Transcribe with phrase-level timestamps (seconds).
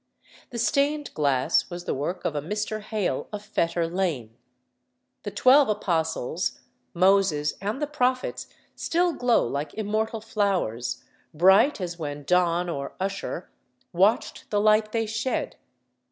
[0.49, 2.81] The stained glass was the work of a Mr.
[2.81, 4.35] Hale of Fetter Lane.
[5.21, 6.59] The twelve apostles,
[6.95, 11.03] Moses, and the prophets still glow like immortal flowers,
[11.35, 13.51] bright as when Donne, or Ussher,
[13.93, 15.55] watched the light they shed.